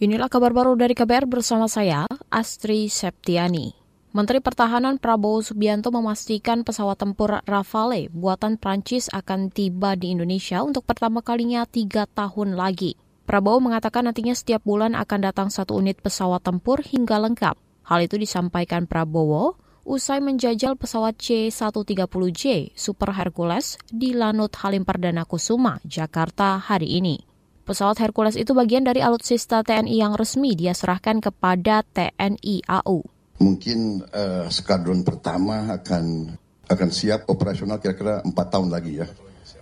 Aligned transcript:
Inilah 0.00 0.32
kabar 0.32 0.56
baru 0.56 0.80
dari 0.80 0.96
KBR 0.96 1.28
bersama 1.28 1.68
saya, 1.68 2.08
Astri 2.32 2.88
Septiani. 2.88 3.76
Menteri 4.16 4.40
Pertahanan 4.40 4.96
Prabowo 4.96 5.44
Subianto 5.44 5.92
memastikan 5.92 6.64
pesawat 6.64 7.04
tempur 7.04 7.44
Rafale 7.44 8.08
buatan 8.08 8.56
Prancis 8.56 9.12
akan 9.12 9.52
tiba 9.52 10.00
di 10.00 10.16
Indonesia 10.16 10.64
untuk 10.64 10.88
pertama 10.88 11.20
kalinya 11.20 11.68
tiga 11.68 12.08
tahun 12.08 12.56
lagi. 12.56 12.96
Prabowo 13.28 13.60
mengatakan 13.60 14.08
nantinya 14.08 14.32
setiap 14.32 14.64
bulan 14.64 14.96
akan 14.96 15.20
datang 15.20 15.52
satu 15.52 15.76
unit 15.76 16.00
pesawat 16.00 16.48
tempur 16.48 16.80
hingga 16.80 17.20
lengkap. 17.20 17.60
Hal 17.84 18.00
itu 18.00 18.16
disampaikan 18.16 18.88
Prabowo 18.88 19.60
usai 19.84 20.24
menjajal 20.24 20.80
pesawat 20.80 21.20
C-130J 21.20 22.72
Super 22.72 23.12
Hercules 23.12 23.76
di 23.92 24.16
Lanut 24.16 24.56
Halim 24.64 24.88
Perdana 24.88 25.28
Kusuma, 25.28 25.76
Jakarta 25.84 26.56
hari 26.56 26.88
ini. 26.88 27.29
Pesawat 27.64 28.00
Hercules 28.02 28.34
itu 28.40 28.56
bagian 28.56 28.82
dari 28.82 29.04
alutsista 29.04 29.60
TNI 29.62 30.00
yang 30.00 30.14
resmi 30.16 30.56
dia 30.56 30.72
serahkan 30.72 31.20
kepada 31.20 31.84
TNI 31.84 32.66
AU. 32.66 32.98
Mungkin 33.40 34.04
uh, 34.10 34.46
skadron 34.50 35.04
pertama 35.06 35.70
akan 35.72 36.34
akan 36.70 36.88
siap 36.92 37.28
operasional 37.28 37.78
kira-kira 37.78 38.24
4 38.24 38.32
tahun 38.32 38.68
lagi 38.72 39.00
ya. 39.00 39.08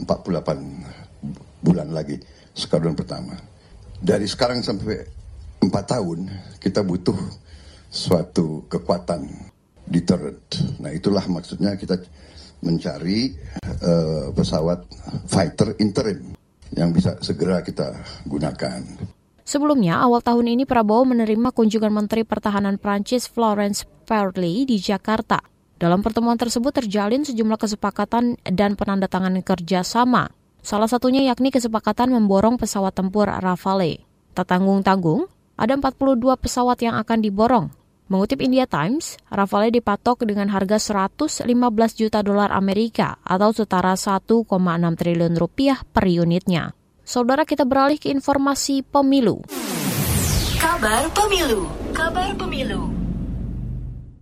48 0.00 0.06
bulan 1.60 1.88
lagi 1.90 2.16
skadron 2.54 2.96
pertama. 2.96 3.36
Dari 4.00 4.24
sekarang 4.24 4.64
sampai 4.64 4.96
4 5.60 5.68
tahun 5.68 6.30
kita 6.62 6.80
butuh 6.86 7.18
suatu 7.90 8.64
kekuatan 8.70 9.28
deterrent. 9.90 10.46
Nah 10.78 10.94
itulah 10.94 11.26
maksudnya 11.26 11.74
kita 11.74 11.98
mencari 12.62 13.34
uh, 13.82 14.30
pesawat 14.32 14.86
fighter 15.26 15.74
interim 15.82 16.39
yang 16.74 16.94
bisa 16.94 17.18
segera 17.22 17.62
kita 17.62 17.94
gunakan. 18.26 18.82
Sebelumnya, 19.42 19.98
awal 19.98 20.22
tahun 20.22 20.54
ini 20.54 20.62
Prabowo 20.62 21.02
menerima 21.02 21.50
kunjungan 21.50 21.90
Menteri 21.90 22.22
Pertahanan 22.22 22.78
Prancis 22.78 23.26
Florence 23.26 23.82
Parly 24.06 24.62
di 24.62 24.78
Jakarta. 24.78 25.42
Dalam 25.80 26.04
pertemuan 26.04 26.38
tersebut 26.38 26.70
terjalin 26.70 27.26
sejumlah 27.26 27.58
kesepakatan 27.58 28.38
dan 28.46 28.78
penandatanganan 28.78 29.42
kerjasama. 29.42 30.30
Salah 30.60 30.86
satunya 30.86 31.24
yakni 31.24 31.48
kesepakatan 31.48 32.12
memborong 32.12 32.60
pesawat 32.60 32.92
tempur 32.92 33.26
Rafale. 33.26 34.04
Tak 34.36 34.54
tanggung-tanggung, 34.54 35.26
ada 35.56 35.72
42 35.74 36.36
pesawat 36.36 36.78
yang 36.84 37.00
akan 37.00 37.18
diborong. 37.24 37.66
Mengutip 38.10 38.42
India 38.42 38.66
Times, 38.66 39.22
Rafale 39.30 39.70
dipatok 39.70 40.26
dengan 40.26 40.50
harga 40.50 40.82
115 40.82 41.46
juta 41.94 42.26
dolar 42.26 42.50
Amerika 42.50 43.22
atau 43.22 43.54
setara 43.54 43.94
1,6 43.94 44.50
triliun 44.98 45.38
rupiah 45.38 45.78
per 45.94 46.10
unitnya. 46.10 46.74
Saudara 47.06 47.46
kita 47.46 47.62
beralih 47.62 48.02
ke 48.02 48.10
informasi 48.10 48.82
pemilu. 48.82 49.46
Kabar 50.58 51.06
Pemilu. 51.14 51.70
Kabar 51.94 52.34
Pemilu. 52.34 52.90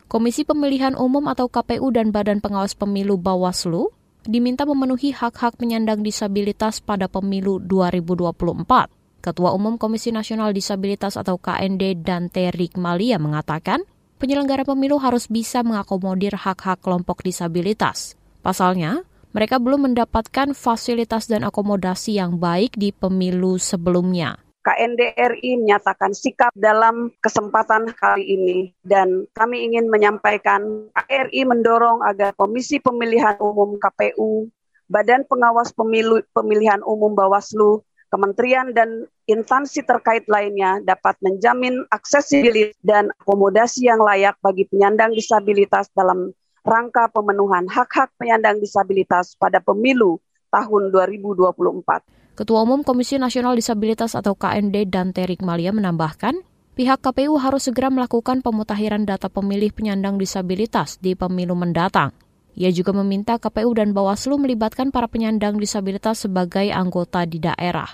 Komisi 0.04 0.44
Pemilihan 0.44 0.92
Umum 0.92 1.24
atau 1.24 1.48
KPU 1.48 1.88
dan 1.88 2.12
Badan 2.12 2.44
Pengawas 2.44 2.76
Pemilu 2.76 3.16
Bawaslu 3.16 3.88
diminta 4.28 4.68
memenuhi 4.68 5.16
hak-hak 5.16 5.56
penyandang 5.56 6.04
disabilitas 6.04 6.84
pada 6.84 7.08
pemilu 7.08 7.56
2024. 7.64 8.97
Ketua 9.18 9.50
Umum 9.50 9.82
Komisi 9.82 10.14
Nasional 10.14 10.54
Disabilitas 10.54 11.18
atau 11.18 11.42
KND 11.42 11.98
Dante 12.06 12.54
Rikmalia 12.54 13.18
mengatakan, 13.18 13.82
penyelenggara 14.22 14.62
pemilu 14.62 15.02
harus 15.02 15.26
bisa 15.26 15.66
mengakomodir 15.66 16.38
hak-hak 16.38 16.78
kelompok 16.78 17.26
disabilitas. 17.26 18.14
Pasalnya, 18.46 19.02
mereka 19.34 19.58
belum 19.58 19.90
mendapatkan 19.90 20.54
fasilitas 20.54 21.26
dan 21.26 21.42
akomodasi 21.44 22.16
yang 22.16 22.38
baik 22.38 22.78
di 22.78 22.94
pemilu 22.94 23.58
sebelumnya. 23.58 24.38
KNDRI 24.68 25.64
menyatakan 25.64 26.12
sikap 26.12 26.52
dalam 26.52 27.08
kesempatan 27.24 27.88
kali 27.96 28.24
ini 28.24 28.58
dan 28.84 29.24
kami 29.32 29.64
ingin 29.64 29.88
menyampaikan 29.88 30.92
KRI 30.92 31.48
mendorong 31.48 32.04
agar 32.04 32.36
Komisi 32.36 32.76
Pemilihan 32.76 33.40
Umum 33.40 33.80
KPU, 33.80 34.52
Badan 34.86 35.24
Pengawas 35.24 35.72
Pemilu 35.72 36.20
Pemilihan 36.36 36.84
Umum 36.84 37.16
Bawaslu, 37.16 37.80
Kementerian 38.12 38.72
dan 38.72 39.08
instansi 39.28 39.84
terkait 39.84 40.24
lainnya 40.24 40.80
dapat 40.80 41.20
menjamin 41.20 41.84
aksesibilitas 41.92 42.74
dan 42.80 43.12
akomodasi 43.20 43.84
yang 43.84 44.00
layak 44.00 44.40
bagi 44.40 44.64
penyandang 44.64 45.12
disabilitas 45.12 45.92
dalam 45.92 46.32
rangka 46.64 47.12
pemenuhan 47.12 47.68
hak-hak 47.68 48.08
penyandang 48.16 48.56
disabilitas 48.56 49.36
pada 49.36 49.60
pemilu 49.60 50.16
tahun 50.48 50.88
2024. 50.88 52.40
Ketua 52.40 52.64
Umum 52.64 52.80
Komisi 52.80 53.20
Nasional 53.20 53.52
Disabilitas 53.52 54.16
atau 54.16 54.32
KND 54.32 54.88
dan 54.88 55.12
Terik 55.12 55.44
Malia 55.44 55.74
menambahkan, 55.76 56.40
pihak 56.78 57.04
KPU 57.04 57.36
harus 57.36 57.68
segera 57.68 57.92
melakukan 57.92 58.40
pemutakhiran 58.40 59.04
data 59.04 59.28
pemilih 59.28 59.74
penyandang 59.74 60.16
disabilitas 60.16 60.96
di 61.02 61.18
pemilu 61.18 61.58
mendatang. 61.58 62.14
Ia 62.58 62.70
juga 62.72 62.94
meminta 62.96 63.36
KPU 63.36 63.70
dan 63.76 63.92
Bawaslu 63.92 64.38
melibatkan 64.40 64.90
para 64.90 65.06
penyandang 65.06 65.58
disabilitas 65.60 66.26
sebagai 66.26 66.70
anggota 66.70 67.26
di 67.26 67.38
daerah. 67.42 67.86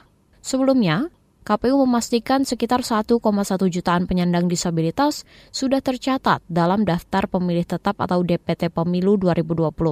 Sebelumnya, 0.44 1.08
KPU 1.44 1.76
memastikan 1.84 2.48
sekitar 2.48 2.80
1,1 2.80 3.20
jutaan 3.68 4.08
penyandang 4.08 4.48
disabilitas 4.48 5.28
sudah 5.52 5.84
tercatat 5.84 6.40
dalam 6.48 6.88
daftar 6.88 7.28
pemilih 7.28 7.68
tetap 7.68 8.00
atau 8.00 8.24
DPT 8.24 8.72
Pemilu 8.72 9.20
2024. 9.20 9.84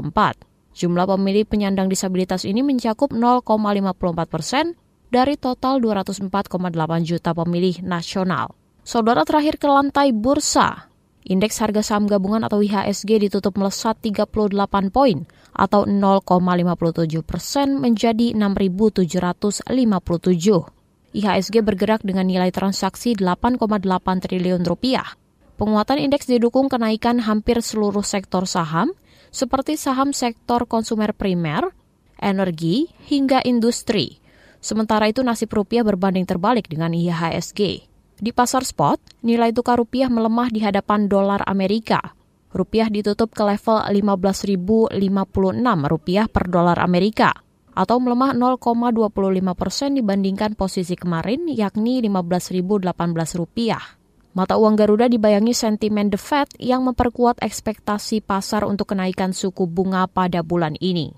Jumlah 0.73 1.07
pemilih 1.13 1.45
penyandang 1.45 1.93
disabilitas 1.93 2.49
ini 2.49 2.65
mencakup 2.65 3.13
0,54 3.13 4.33
persen 4.33 4.81
dari 5.13 5.37
total 5.37 5.77
204,8 5.85 6.33
juta 7.05 7.37
pemilih 7.37 7.85
nasional. 7.85 8.57
Saudara 8.81 9.29
terakhir 9.29 9.61
ke 9.61 9.69
lantai 9.69 10.17
bursa, 10.17 10.89
Indeks 11.23 11.61
harga 11.61 11.85
saham 11.85 12.09
gabungan 12.09 12.49
atau 12.49 12.65
IHSG 12.65 13.29
ditutup 13.29 13.61
melesat 13.61 14.01
38 14.01 14.33
poin 14.89 15.29
atau 15.53 15.85
0,57 15.85 16.25
persen 17.23 17.77
menjadi 17.77 18.33
6.757. 18.35 20.82
IHSG 21.13 21.61
bergerak 21.61 22.01
dengan 22.01 22.25
nilai 22.25 22.49
transaksi 22.49 23.13
8,8 23.13 23.61
triliun 24.25 24.65
rupiah. 24.65 25.05
Penguatan 25.61 26.01
indeks 26.01 26.25
didukung 26.25 26.73
kenaikan 26.73 27.21
hampir 27.21 27.61
seluruh 27.61 28.03
sektor 28.03 28.49
saham, 28.49 28.97
seperti 29.29 29.77
saham 29.77 30.17
sektor 30.17 30.65
konsumer 30.65 31.13
primer, 31.13 31.77
energi, 32.17 32.89
hingga 33.13 33.45
industri. 33.45 34.25
Sementara 34.65 35.13
itu 35.13 35.21
nasib 35.21 35.53
rupiah 35.53 35.85
berbanding 35.85 36.25
terbalik 36.25 36.73
dengan 36.73 36.97
IHSG. 36.97 37.85
Di 38.23 38.31
pasar 38.33 38.65
spot, 38.65 39.03
nilai 39.21 39.53
tukar 39.53 39.77
rupiah 39.77 40.09
melemah 40.09 40.49
di 40.49 40.65
hadapan 40.65 41.13
dolar 41.13 41.45
Amerika. 41.45 42.17
Rupiah 42.57 42.89
ditutup 42.89 43.37
ke 43.37 43.43
level 43.45 43.85
15.056 43.85 44.97
rupiah 45.93 46.27
per 46.31 46.45
dolar 46.49 46.81
Amerika 46.81 47.37
atau 47.73 47.97
melemah 47.99 48.37
0,25 48.37 49.09
persen 49.57 49.97
dibandingkan 49.97 50.53
posisi 50.53 50.93
kemarin 50.95 51.49
yakni 51.49 52.05
15.018 52.05 52.93
rupiah. 53.41 53.83
Mata 54.33 54.57
uang 54.57 54.77
Garuda 54.77 55.09
dibayangi 55.09 55.53
sentimen 55.57 56.09
The 56.09 56.21
Fed 56.21 56.49
yang 56.61 56.85
memperkuat 56.89 57.41
ekspektasi 57.41 58.25
pasar 58.25 58.65
untuk 58.69 58.93
kenaikan 58.93 59.33
suku 59.33 59.69
bunga 59.69 60.09
pada 60.09 60.41
bulan 60.41 60.77
ini. 60.81 61.13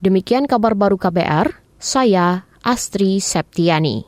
Demikian 0.00 0.44
kabar 0.48 0.76
baru 0.76 0.96
KBR, 0.96 1.52
saya 1.80 2.48
Astri 2.64 3.20
Septiani. 3.20 4.07